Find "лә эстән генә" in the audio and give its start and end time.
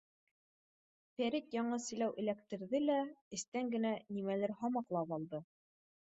2.87-3.93